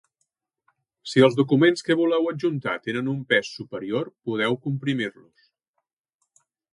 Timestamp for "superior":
3.59-4.09